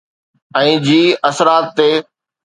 ۽ 0.61 0.71
جي 0.87 0.95
اثرات 1.29 1.67
تي 1.81 1.87